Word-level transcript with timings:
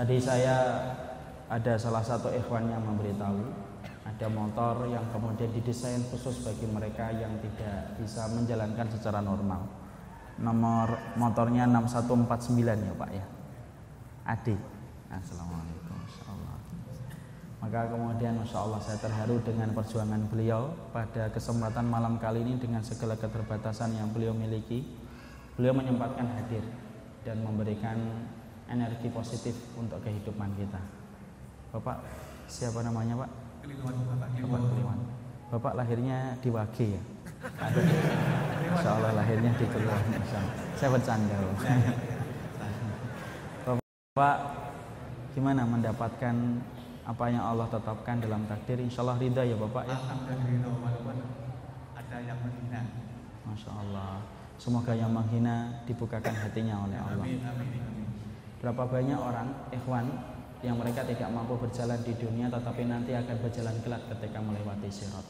Tadi 0.00 0.16
saya 0.16 0.56
ada 1.52 1.76
salah 1.76 2.00
satu 2.00 2.32
ikhwan 2.32 2.72
yang 2.72 2.80
memberitahu 2.80 3.70
ada 4.20 4.26
motor 4.36 4.84
yang 4.84 5.08
kemudian 5.16 5.48
didesain 5.48 6.04
khusus 6.12 6.44
bagi 6.44 6.68
mereka 6.68 7.08
yang 7.08 7.40
tidak 7.40 7.96
bisa 7.96 8.28
menjalankan 8.28 8.88
secara 8.92 9.24
normal. 9.24 9.64
Nomor 10.36 11.16
motornya 11.16 11.64
6149 11.64 12.84
ya 12.84 12.94
Pak 13.00 13.10
ya. 13.16 13.24
Adi. 14.28 14.56
Assalamualaikum. 15.08 15.89
Maka 17.60 17.92
kemudian 17.92 18.40
Masya 18.40 18.56
Allah 18.56 18.80
saya 18.80 18.96
terharu 18.96 19.36
dengan 19.44 19.68
perjuangan 19.76 20.24
beliau 20.32 20.72
pada 20.96 21.28
kesempatan 21.28 21.84
malam 21.84 22.16
kali 22.16 22.40
ini 22.40 22.56
dengan 22.56 22.80
segala 22.80 23.20
keterbatasan 23.20 24.00
yang 24.00 24.08
beliau 24.16 24.32
miliki. 24.32 24.88
Beliau 25.60 25.76
menyempatkan 25.76 26.24
hadir 26.40 26.64
dan 27.20 27.44
memberikan 27.44 28.00
energi 28.64 29.12
positif 29.12 29.52
untuk 29.76 30.00
kehidupan 30.00 30.56
kita. 30.56 30.80
Bapak 31.76 32.00
siapa 32.48 32.80
namanya 32.80 33.28
Pak? 33.28 33.30
Bapak 33.60 34.28
Kliwon. 34.40 35.00
Bapak 35.52 35.72
lahirnya 35.76 36.40
di 36.40 36.48
Wage 36.48 36.96
ya? 36.96 37.02
Insya 38.72 38.90
Allah 38.96 39.12
lahirnya 39.20 39.52
di 39.52 39.64
Allah. 39.68 40.00
Saya 40.80 40.88
bercanda. 40.96 41.36
Bapak. 41.36 41.76
Bapak 44.16 44.38
gimana 45.36 45.62
mendapatkan 45.68 46.34
apa 47.10 47.26
yang 47.26 47.42
Allah 47.42 47.66
tetapkan 47.66 48.22
dalam 48.22 48.46
takdir? 48.46 48.78
Insya 48.78 49.02
Allah 49.02 49.18
ridha 49.18 49.42
ya 49.42 49.58
Bapak 49.58 49.82
ya. 49.82 49.98
Alhamdulillah 49.98 50.70
walaupun 50.78 51.16
ada 51.98 52.16
yang 52.22 52.38
menghina. 52.38 52.82
Masya 53.50 53.70
Allah. 53.74 54.22
Semoga 54.62 54.94
yang 54.94 55.10
menghina 55.10 55.82
dibukakan 55.90 56.30
hatinya 56.38 56.86
oleh 56.86 56.98
Allah. 57.02 57.26
Amin 57.26 57.42
amin 57.42 57.68
amin. 57.82 58.08
Berapa 58.62 58.86
banyak 58.86 59.18
orang 59.18 59.48
ikhwan 59.74 60.06
yang 60.62 60.76
mereka 60.78 61.02
tidak 61.02 61.32
mampu 61.32 61.56
berjalan 61.58 61.98
di 62.04 62.12
dunia 62.14 62.46
tetapi 62.46 62.84
nanti 62.86 63.16
akan 63.16 63.36
berjalan 63.42 63.76
kelak 63.82 64.02
ketika 64.14 64.38
melewati 64.38 64.90
sirat. 64.92 65.26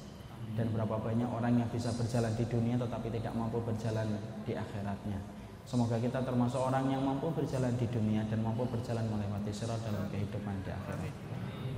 Dan 0.59 0.75
berapa 0.75 0.99
banyak 0.99 1.31
orang 1.31 1.63
yang 1.63 1.69
bisa 1.71 1.95
berjalan 1.95 2.35
di 2.35 2.45
dunia 2.45 2.77
tetapi 2.77 3.09
tidak 3.09 3.33
mampu 3.33 3.63
berjalan 3.63 4.19
di 4.45 4.53
akhiratnya. 4.53 5.17
Semoga 5.63 5.97
kita 6.03 6.27
termasuk 6.27 6.59
orang 6.59 6.91
yang 6.91 7.07
mampu 7.07 7.31
berjalan 7.31 7.71
di 7.79 7.87
dunia 7.87 8.27
dan 8.27 8.43
mampu 8.43 8.67
berjalan 8.67 9.07
melewati 9.07 9.55
sirat 9.55 9.79
dalam 9.87 10.11
kehidupan 10.11 10.59
di 10.67 10.75
akhirat. 10.75 11.15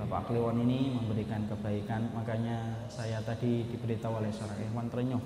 Bapak 0.03 0.35
Kliwon 0.35 0.67
ini 0.67 0.99
memberikan 0.99 1.47
kebaikan, 1.47 2.11
makanya 2.11 2.75
saya 2.91 3.23
tadi 3.23 3.63
diberitahu 3.71 4.19
oleh 4.19 4.35
seorang 4.35 4.59
ikhwan 4.59 4.91
terenyuh 4.91 5.23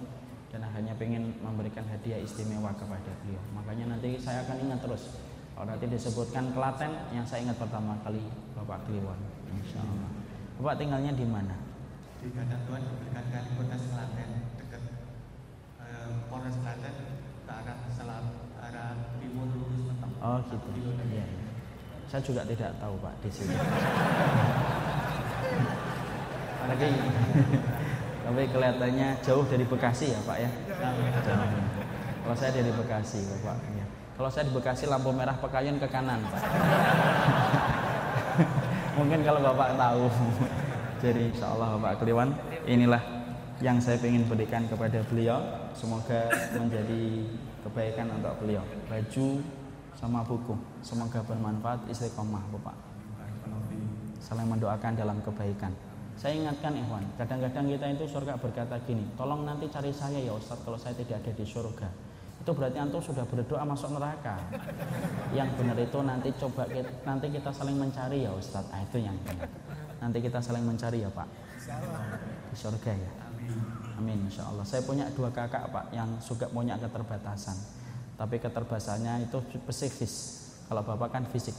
dan 0.52 0.68
akhirnya 0.68 0.92
ingin 1.00 1.32
memberikan 1.40 1.80
hadiah 1.88 2.20
istimewa 2.20 2.76
kepada 2.76 3.08
beliau. 3.24 3.40
Makanya 3.56 3.96
nanti 3.96 4.20
saya 4.20 4.44
akan 4.44 4.68
ingat 4.68 4.84
terus 4.84 5.16
kalau 5.56 5.72
nanti 5.72 5.88
disebutkan 5.88 6.52
Klaten, 6.52 6.92
yang 7.16 7.24
saya 7.24 7.48
ingat 7.48 7.56
pertama 7.56 7.96
kali 8.04 8.20
Bapak 8.52 8.84
Kliwon. 8.84 9.16
Insya 9.56 9.80
Allah. 9.80 10.10
Bapak 10.60 10.76
tinggalnya 10.76 11.12
di 11.16 11.24
mana? 11.24 11.56
Di 12.20 12.28
Gadang 12.36 12.60
Tuhan 12.68 12.80
diberikan 12.84 13.24
kali 13.32 13.48
kota 13.56 13.76
Selaten 13.80 14.28
dekat 14.60 14.82
eh, 15.80 16.08
Polres 16.28 16.52
Selaten 16.52 16.94
ke 17.48 17.52
arah 17.52 17.78
selat 17.96 18.24
arah 18.60 18.92
timur 19.24 19.48
lurus. 19.48 19.88
Oh 20.20 20.36
gitu. 20.52 20.68
Iya, 20.76 21.24
iya. 21.24 21.24
Saya 22.12 22.20
juga 22.20 22.44
tidak 22.44 22.76
tahu 22.76 22.94
Pak 23.00 23.14
di 23.24 23.30
sini. 23.32 23.56
Tapi, 26.76 26.92
tapi 28.28 28.42
kelihatannya 28.52 29.08
jauh 29.24 29.48
dari 29.48 29.64
Bekasi 29.64 30.12
ya 30.12 30.20
Pak 30.28 30.36
ya. 30.44 30.50
Kalau 32.20 32.36
saya 32.36 32.52
dari 32.52 32.68
Bekasi 32.68 33.24
Bapak. 33.32 33.56
Ya. 33.72 33.84
Kalau 34.20 34.28
saya 34.28 34.44
di 34.44 34.52
Bekasi 34.52 34.84
lampu 34.84 35.08
merah 35.08 35.32
Pekayon 35.40 35.80
ke 35.80 35.88
kanan 35.88 36.20
Pak. 36.28 36.42
Mungkin 39.00 39.24
kalau 39.24 39.40
Bapak 39.40 39.72
tahu. 39.80 40.04
Jadi 41.04 41.32
insya 41.32 41.56
Allah 41.56 41.80
Bapak 41.80 42.04
Kliwon 42.04 42.36
inilah 42.68 43.00
yang 43.64 43.80
saya 43.80 43.96
ingin 44.04 44.28
berikan 44.28 44.68
kepada 44.68 45.00
beliau. 45.08 45.40
Semoga 45.72 46.28
menjadi 46.60 47.24
kebaikan 47.64 48.20
untuk 48.20 48.36
beliau. 48.44 48.60
Baju 48.92 49.40
sama 49.96 50.20
buku. 50.28 50.52
Semoga 50.84 51.24
bermanfaat 51.24 51.88
istiqomah 51.88 52.44
Bapak. 52.52 52.76
Saling 54.20 54.44
mendoakan 54.44 54.92
dalam 54.92 55.24
kebaikan. 55.24 55.72
Saya 56.16 56.32
ingatkan 56.32 56.72
Ikhwan, 56.72 57.04
kadang-kadang 57.20 57.68
kita 57.68 57.86
itu 57.92 58.04
surga 58.08 58.40
berkata 58.40 58.80
gini, 58.88 59.04
tolong 59.20 59.44
nanti 59.44 59.68
cari 59.68 59.92
saya 59.92 60.16
ya 60.16 60.32
Ustadz 60.32 60.64
kalau 60.64 60.80
saya 60.80 60.96
tidak 60.96 61.20
ada 61.20 61.32
di 61.36 61.44
surga. 61.44 61.88
Itu 62.40 62.56
berarti 62.56 62.80
antum 62.80 63.04
sudah 63.04 63.28
berdoa 63.28 63.60
masuk 63.68 63.92
neraka. 63.92 64.40
Yang 65.36 65.60
benar 65.60 65.76
itu 65.76 65.98
nanti 66.00 66.28
coba 66.40 66.64
kita, 66.72 66.88
nanti 67.04 67.26
kita 67.28 67.52
saling 67.52 67.76
mencari 67.76 68.24
ya 68.24 68.32
Ustadz. 68.32 68.72
Ah, 68.72 68.80
itu 68.80 68.96
yang 68.96 69.12
benar. 69.28 69.44
Nanti 70.00 70.18
kita 70.24 70.40
saling 70.40 70.64
mencari 70.64 71.04
ya 71.04 71.10
Pak. 71.12 71.28
Di 72.48 72.56
surga 72.56 72.92
ya. 72.96 73.10
Amin 74.00 74.24
insya 74.24 74.48
Allah. 74.48 74.64
Saya 74.64 74.80
punya 74.88 75.08
dua 75.12 75.28
kakak 75.28 75.68
Pak 75.68 75.92
yang 75.92 76.16
juga 76.24 76.48
punya 76.48 76.80
keterbatasan. 76.80 77.56
Tapi 78.16 78.40
keterbatasannya 78.40 79.28
itu 79.28 79.36
psikis. 79.68 80.14
Kalau 80.64 80.80
Bapak 80.80 81.12
kan 81.12 81.24
fisik. 81.28 81.52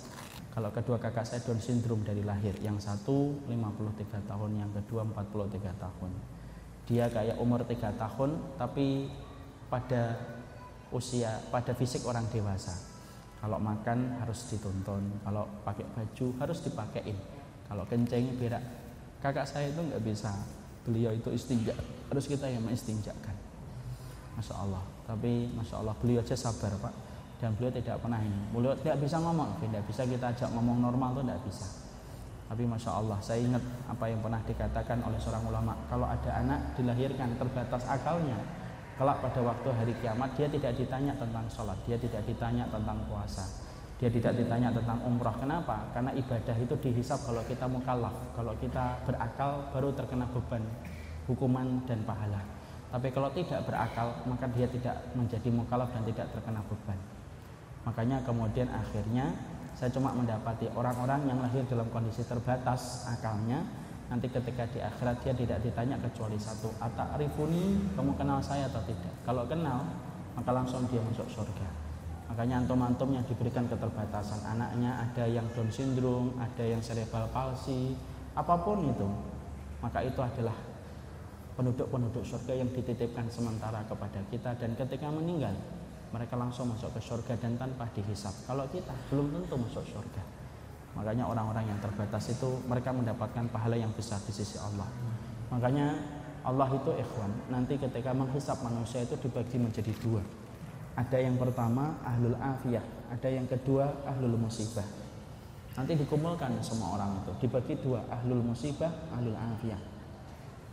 Kalau 0.57 0.73
kedua 0.73 0.97
kakak 0.97 1.21
saya 1.21 1.45
Down 1.45 1.61
syndrome 1.61 2.01
dari 2.01 2.25
lahir. 2.25 2.57
Yang 2.57 2.89
satu 2.89 3.45
53 3.45 4.25
tahun, 4.25 4.57
yang 4.57 4.73
kedua 4.73 5.05
43 5.05 5.53
tahun. 5.77 6.11
Dia 6.89 7.05
kayak 7.13 7.37
umur 7.37 7.61
3 7.61 7.93
tahun 7.93 8.57
tapi 8.57 9.05
pada 9.69 10.17
usia 10.89 11.29
pada 11.53 11.77
fisik 11.77 12.01
orang 12.09 12.25
dewasa. 12.33 12.73
Kalau 13.37 13.61
makan 13.61 14.17
harus 14.17 14.49
dituntun, 14.49 15.21
kalau 15.21 15.45
pakai 15.61 15.85
baju 15.93 16.25
harus 16.41 16.57
dipakein. 16.65 17.17
Kalau 17.69 17.85
kencing 17.85 18.41
berak. 18.41 18.65
Kakak 19.21 19.45
saya 19.45 19.69
itu 19.69 19.77
nggak 19.77 20.01
bisa. 20.01 20.33
Beliau 20.89 21.13
itu 21.13 21.29
istinja, 21.37 21.77
harus 22.09 22.25
kita 22.25 22.49
yang 22.49 22.65
mengistinjakan. 22.65 23.37
Masya 24.41 24.57
Allah. 24.57 24.81
Tapi 25.05 25.53
Masya 25.53 25.85
Allah 25.85 25.93
beliau 26.01 26.25
aja 26.25 26.33
sabar 26.33 26.73
Pak 26.81 27.06
dan 27.37 27.53
beliau 27.53 27.69
tidak 27.69 28.01
pernah 28.01 28.17
ini. 28.17 28.39
Beliau 28.49 28.73
tidak 28.81 28.97
bisa 28.97 29.21
ngomong. 29.21 29.61
Tidak 29.61 29.81
bisa 29.85 30.01
kita 30.09 30.25
ajak 30.33 30.49
ngomong 30.57 30.77
normal 30.81 31.13
tuh 31.13 31.23
tidak 31.25 31.41
bisa. 31.45 31.67
Tapi 32.47 32.63
masya 32.63 32.91
Allah 32.95 33.19
saya 33.19 33.43
ingat 33.43 33.59
apa 33.91 34.07
yang 34.07 34.23
pernah 34.23 34.39
dikatakan 34.47 34.97
oleh 35.03 35.19
seorang 35.19 35.43
ulama. 35.51 35.75
Kalau 35.91 36.07
ada 36.07 36.31
anak 36.31 36.59
dilahirkan 36.79 37.35
terbatas 37.35 37.83
akalnya 37.85 38.39
kelak 38.97 39.19
pada 39.21 39.39
waktu 39.45 39.69
hari 39.77 39.93
kiamat 40.01 40.33
dia 40.33 40.49
tidak 40.49 40.73
ditanya 40.73 41.13
tentang 41.13 41.45
sholat 41.53 41.77
dia 41.85 42.01
tidak 42.01 42.25
ditanya 42.25 42.65
tentang 42.65 42.97
puasa 43.05 43.45
dia 44.01 44.09
tidak 44.09 44.33
ditanya 44.41 44.73
tentang 44.73 44.97
umroh. 45.05 45.33
Kenapa? 45.37 45.85
Karena 45.93 46.13
ibadah 46.17 46.55
itu 46.57 46.73
dihisap 46.81 47.21
kalau 47.21 47.45
kita 47.45 47.69
mukallaf 47.69 48.15
kalau 48.33 48.57
kita 48.57 48.97
berakal 49.05 49.69
baru 49.69 49.93
terkena 49.93 50.25
beban 50.33 50.65
hukuman 51.29 51.83
dan 51.85 52.01
pahala. 52.07 52.41
Tapi 52.89 53.11
kalau 53.11 53.29
tidak 53.35 53.67
berakal 53.69 54.17
maka 54.25 54.49
dia 54.55 54.65
tidak 54.65 54.95
menjadi 55.13 55.49
mukallaf 55.51 55.91
dan 55.93 56.01
tidak 56.07 56.31
terkena 56.33 56.63
beban 56.65 56.97
Makanya 57.87 58.19
kemudian 58.27 58.67
akhirnya 58.67 59.31
saya 59.71 59.87
cuma 59.95 60.11
mendapati 60.11 60.67
orang-orang 60.75 61.23
yang 61.31 61.39
lahir 61.39 61.63
dalam 61.71 61.87
kondisi 61.87 62.27
terbatas 62.27 63.07
akalnya. 63.07 63.63
Nanti 64.11 64.27
ketika 64.27 64.67
di 64.71 64.79
akhirat 64.83 65.23
dia 65.23 65.31
tidak 65.35 65.63
ditanya 65.63 65.95
kecuali 65.99 66.35
satu 66.35 66.71
atarifuni? 66.83 67.95
Kamu 67.95 68.15
kenal 68.19 68.43
saya 68.43 68.67
atau 68.67 68.83
tidak? 68.83 69.15
Kalau 69.23 69.47
kenal 69.47 69.87
maka 70.35 70.51
langsung 70.51 70.83
dia 70.91 70.99
masuk 70.99 71.27
surga. 71.31 71.67
Makanya 72.27 72.67
antum-antum 72.67 73.15
yang 73.15 73.23
diberikan 73.23 73.71
keterbatasan 73.71 74.43
anaknya 74.43 74.99
ada 74.99 75.23
yang 75.23 75.47
Down 75.55 75.71
syndrome 75.71 76.35
ada 76.35 76.63
yang 76.67 76.83
cerebral 76.83 77.31
palsy 77.31 77.95
apa 78.35 78.53
pun 78.61 78.83
itu 78.91 79.07
maka 79.79 80.03
itu 80.03 80.19
adalah 80.19 80.53
penduduk-penduduk 81.55 82.21
surga 82.21 82.53
yang 82.53 82.69
dititipkan 82.69 83.25
sementara 83.31 83.81
kepada 83.87 84.19
kita 84.29 84.53
dan 84.59 84.75
ketika 84.77 85.07
meninggal 85.09 85.55
mereka 86.11 86.39
langsung 86.39 86.71
masuk 86.71 86.93
ke 86.95 87.01
surga 87.03 87.33
dan 87.39 87.59
tanpa 87.59 87.87
dihisap. 87.91 88.31
Kalau 88.47 88.63
kita 88.71 88.95
belum 89.11 89.33
tentu 89.33 89.55
masuk 89.59 89.83
surga. 89.83 90.23
Makanya 90.97 91.29
orang-orang 91.29 91.69
yang 91.69 91.79
terbatas 91.83 92.31
itu 92.33 92.57
mereka 92.65 92.89
mendapatkan 92.89 93.45
pahala 93.53 93.77
yang 93.77 93.93
besar 93.93 94.17
di 94.25 94.33
sisi 94.33 94.57
Allah. 94.57 94.89
Makanya 95.53 95.93
Allah 96.47 96.69
itu 96.71 96.91
ikhwan, 96.95 97.31
nanti 97.51 97.75
ketika 97.75 98.15
menghisap 98.15 98.57
manusia 98.63 99.03
itu 99.03 99.19
dibagi 99.19 99.59
menjadi 99.59 99.91
dua. 99.99 100.23
Ada 100.97 101.21
yang 101.21 101.35
pertama 101.37 102.01
ahlul 102.01 102.39
afiyah, 102.39 102.81
ada 103.13 103.29
yang 103.29 103.45
kedua 103.45 103.91
ahlul 104.07 104.39
musibah. 104.39 104.87
Nanti 105.77 105.93
dikumpulkan 105.93 106.57
semua 106.65 106.97
orang 106.97 107.21
itu, 107.21 107.45
dibagi 107.45 107.77
dua, 107.77 108.01
ahlul 108.09 108.41
musibah, 108.41 108.89
ahlul 109.13 109.37
afiyah. 109.37 109.77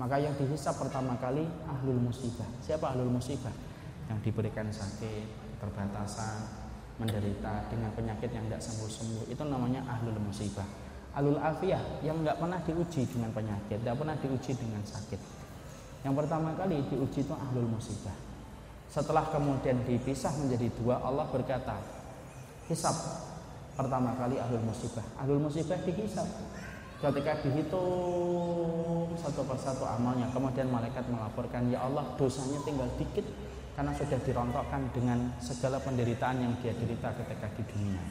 Maka 0.01 0.17
yang 0.17 0.33
dihisap 0.41 0.81
pertama 0.81 1.19
kali 1.21 1.45
ahlul 1.69 2.01
musibah. 2.01 2.49
Siapa 2.65 2.95
ahlul 2.95 3.13
musibah? 3.13 3.53
Yang 4.09 4.19
diberikan 4.21 4.69
sakit, 4.69 5.59
terbatasan, 5.61 6.65
menderita 7.01 7.67
dengan 7.73 7.91
penyakit 7.97 8.31
yang 8.31 8.47
tidak 8.47 8.63
sembuh-sembuh 8.63 9.25
itu 9.27 9.43
namanya 9.43 9.83
ahlul 9.91 10.21
musibah. 10.23 10.67
Ahlul 11.15 11.39
afiyah 11.39 12.03
yang 12.03 12.23
nggak 12.23 12.39
pernah 12.39 12.59
diuji 12.63 13.03
dengan 13.07 13.31
penyakit, 13.31 13.79
tidak 13.83 13.97
pernah 13.99 14.17
diuji 14.19 14.53
dengan 14.55 14.83
sakit. 14.83 15.21
Yang 16.05 16.15
pertama 16.21 16.53
kali 16.55 16.83
diuji 16.91 17.21
itu 17.23 17.35
ahlul 17.35 17.71
musibah. 17.71 18.15
Setelah 18.91 19.27
kemudian 19.31 19.83
dipisah 19.87 20.31
menjadi 20.39 20.71
dua, 20.79 21.03
Allah 21.03 21.27
berkata, 21.31 21.83
hisab 22.71 22.95
pertama 23.75 24.15
kali 24.15 24.39
ahlul 24.39 24.63
musibah. 24.63 25.03
Ahlul 25.19 25.43
musibah 25.43 25.79
dihisab. 25.83 26.29
Ketika 27.03 27.43
dihitung 27.43 29.13
satu 29.19 29.43
persatu 29.45 29.85
amalnya, 29.85 30.31
kemudian 30.31 30.71
malaikat 30.71 31.05
melaporkan, 31.11 31.69
ya 31.69 31.85
Allah 31.85 32.07
dosanya 32.17 32.63
tinggal 32.65 32.89
dikit 32.97 33.27
karena 33.75 33.93
sudah 33.95 34.19
dirontokkan 34.23 34.83
dengan 34.95 35.19
segala 35.43 35.83
penderitaan 35.83 36.39
yang 36.39 36.55
dia 36.63 36.71
derita 36.79 37.11
ketika 37.19 37.47
di 37.59 37.63
dunia. 37.75 38.03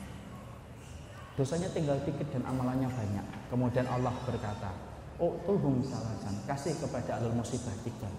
Dosanya 1.34 1.72
tinggal 1.74 1.98
dikit 2.06 2.30
dan 2.30 2.46
amalannya 2.46 2.92
banyak. 2.92 3.26
Kemudian 3.50 3.88
Allah 3.90 4.14
berkata, 4.28 4.70
U'tuhum 5.18 5.82
salasan. 5.82 6.36
Kasih 6.46 6.78
kepada 6.78 7.18
alul 7.18 7.34
musibah 7.34 7.74
tiga. 7.82 8.10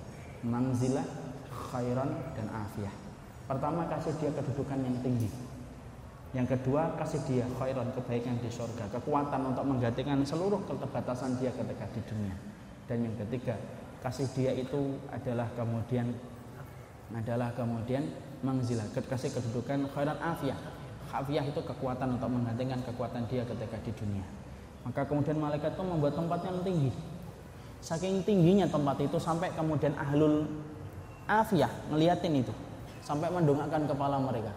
Manzilah, 0.43 1.06
khairan, 1.49 2.11
dan 2.37 2.46
afiyah 2.52 2.93
Pertama 3.44 3.85
kasih 3.93 4.12
dia 4.19 4.32
kedudukan 4.32 4.81
yang 4.81 4.97
tinggi. 5.05 5.29
Yang 6.32 6.58
kedua 6.58 6.97
kasih 6.97 7.20
dia 7.29 7.44
khairan, 7.61 7.93
kebaikan 7.93 8.40
di 8.40 8.49
surga. 8.49 8.88
Kekuatan 8.88 9.52
untuk 9.52 9.64
menggantikan 9.69 10.19
seluruh 10.25 10.64
keterbatasan 10.64 11.37
dia 11.38 11.52
ketika 11.52 11.85
di 11.93 12.00
dunia. 12.08 12.37
Dan 12.88 13.05
yang 13.05 13.14
ketiga 13.20 13.55
kasih 14.00 14.29
dia 14.32 14.52
itu 14.56 14.97
adalah 15.12 15.49
kemudian 15.56 16.08
adalah 17.12 17.53
kemudian 17.53 18.09
manzilah 18.41 18.89
kasih 18.95 19.29
kedudukan 19.35 19.91
khairan 19.93 20.17
afiyah 20.23 20.56
afiyah 21.12 21.45
itu 21.45 21.61
kekuatan 21.61 22.17
untuk 22.17 22.33
menggantikan 22.33 22.81
kekuatan 22.83 23.29
dia 23.29 23.45
ketika 23.45 23.77
di 23.85 23.93
dunia 23.93 24.25
maka 24.85 25.09
kemudian 25.09 25.41
malaikat 25.41 25.73
itu 25.73 25.83
membuat 25.83 26.15
tempat 26.15 26.45
yang 26.45 26.61
tinggi. 26.61 26.93
Saking 27.81 28.21
tingginya 28.25 28.69
tempat 28.69 29.01
itu 29.01 29.17
sampai 29.17 29.49
kemudian 29.56 29.97
ahlul 29.97 30.45
afiyah 31.25 31.73
ngeliatin 31.89 32.45
itu. 32.45 32.53
Sampai 33.01 33.33
mendongakkan 33.33 33.89
kepala 33.89 34.21
mereka. 34.21 34.53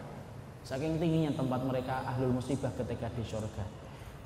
Saking 0.68 1.00
tingginya 1.00 1.32
tempat 1.32 1.64
mereka 1.64 2.04
ahlul 2.04 2.36
musibah 2.36 2.72
ketika 2.76 3.08
di 3.16 3.24
surga. 3.24 3.64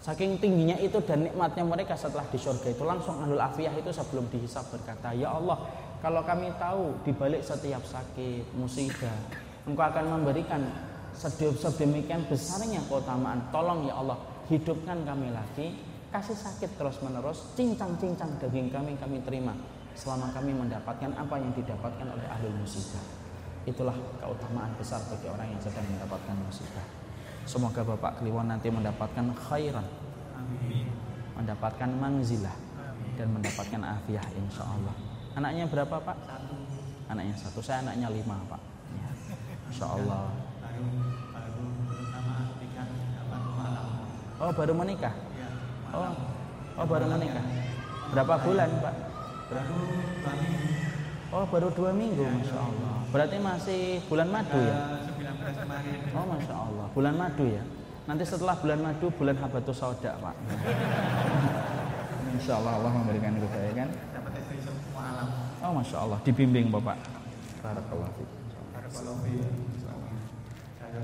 Saking 0.02 0.42
tingginya 0.42 0.78
itu 0.82 0.98
dan 1.06 1.30
nikmatnya 1.30 1.62
mereka 1.62 1.94
setelah 1.94 2.26
di 2.26 2.38
surga 2.42 2.74
itu 2.74 2.82
langsung 2.82 3.22
ahlul 3.22 3.38
afiyah 3.38 3.74
itu 3.78 3.94
sebelum 3.94 4.26
dihisap 4.34 4.74
berkata, 4.74 5.14
"Ya 5.14 5.30
Allah, 5.30 5.62
kalau 6.02 6.26
kami 6.26 6.50
tahu 6.58 6.98
di 7.06 7.14
balik 7.14 7.46
setiap 7.46 7.86
sakit, 7.86 8.58
musibah, 8.58 9.14
Engkau 9.70 9.86
akan 9.86 10.18
memberikan 10.18 10.66
sedemikian 11.54 12.26
besarnya 12.26 12.82
keutamaan. 12.90 13.46
Tolong 13.54 13.86
ya 13.86 14.02
Allah, 14.02 14.18
hidupkan 14.50 15.06
kami 15.06 15.30
lagi. 15.30 15.78
Kasih 16.10 16.34
sakit 16.34 16.76
terus 16.76 16.98
menerus 17.06 17.54
cincang-cincang 17.54 18.42
daging 18.42 18.74
kami 18.74 18.98
kami 18.98 19.22
terima. 19.22 19.54
Selama 19.94 20.34
kami 20.34 20.58
mendapatkan 20.58 21.14
apa 21.14 21.36
yang 21.38 21.54
didapatkan 21.54 22.08
oleh 22.10 22.26
ahli 22.26 22.50
musibah. 22.50 23.06
Itulah 23.70 23.94
keutamaan 24.18 24.74
besar 24.82 25.06
bagi 25.06 25.30
orang 25.30 25.54
yang 25.54 25.62
sedang 25.62 25.86
mendapatkan 25.86 26.36
musibah. 26.42 26.86
Semoga 27.46 27.86
Bapak 27.86 28.18
Kliwon 28.20 28.50
nanti 28.50 28.74
mendapatkan 28.74 29.38
khairan. 29.38 29.86
Mendapatkan 31.38 31.90
manzilah. 31.94 32.58
Dan 33.14 33.38
mendapatkan 33.38 33.82
afiah 33.86 34.26
insya 34.34 34.66
Allah 34.66 35.11
anaknya 35.36 35.64
berapa 35.68 35.96
Pak? 36.02 36.18
satu 36.28 36.56
anaknya 37.08 37.36
satu 37.40 37.60
saya 37.64 37.78
anaknya 37.88 38.08
lima 38.12 38.38
Pak 38.48 38.62
ya. 38.96 39.10
insya 39.72 39.86
Allah 39.88 40.24
baru 40.60 40.86
baru 41.32 41.66
pertama 41.88 42.36
nikah 42.60 42.88
dapat 43.16 43.42
malam 43.56 43.88
oh 44.42 44.52
baru 44.52 44.74
menikah 44.76 45.16
ya 45.36 45.48
Oh, 45.92 46.08
oh 46.80 46.86
baru 46.88 47.04
menikah. 47.12 47.44
Berapa 48.16 48.34
bulan 48.48 48.70
Pak? 48.80 48.96
baru 49.52 49.76
dua 49.92 50.32
minggu 50.40 50.72
Oh 51.32 51.44
baru 51.48 51.68
dua 51.76 51.92
minggu, 51.92 52.24
masya 52.24 52.60
Allah. 52.64 52.96
Berarti 53.12 53.38
masih 53.44 53.82
bulan 54.08 54.28
madu 54.32 54.56
ya? 54.56 54.76
Tanggal 54.88 55.52
19 55.52 55.64
kemarin 55.68 56.16
Oh 56.16 56.26
masya 56.32 56.56
Allah, 56.56 56.86
bulan 56.96 57.16
madu 57.20 57.44
ya. 57.44 57.64
Nanti 58.08 58.24
setelah 58.24 58.56
bulan 58.56 58.80
madu, 58.80 59.08
bulan 59.12 59.36
habatus 59.36 59.76
sauda 59.84 60.16
Pak. 60.16 60.36
Insya 62.40 62.54
Allah 62.64 62.74
Allah 62.80 62.92
memberikan 62.96 63.36
kebaikan. 63.36 63.88
Oh 65.65 65.73
masya 65.75 65.97
Allah, 66.05 66.19
dibimbing 66.23 66.69
Bapak. 66.71 66.97
Barakallahu 67.65 68.13
fiik. 68.17 68.31
Barakallahu 68.71 69.19
fiik. 69.25 69.51
Saya 70.79 71.01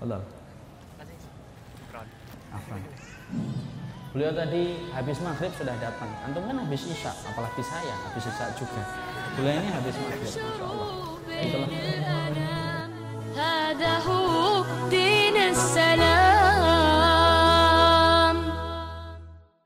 Halo. 0.00 0.18
Afwan. 2.50 2.80
Beliau 4.10 4.32
tadi 4.34 4.62
habis 4.90 5.18
maghrib 5.22 5.52
sudah 5.54 5.76
datang. 5.76 6.10
Antum 6.24 6.42
kan 6.48 6.56
habis 6.66 6.82
isya, 6.88 7.12
apalagi 7.28 7.62
saya 7.62 7.94
habis 8.08 8.24
isya 8.26 8.46
juga. 8.56 8.82
Beliau 9.38 9.60
ini 9.60 9.68
habis 9.70 9.94
maghrib, 10.00 10.24
masya 10.24 10.64
Allah. 10.66 10.90
Itulah. 11.30 11.68
هذا 13.40 13.98
هو 13.98 14.64
دين 14.90 15.36
السلام 15.36 16.13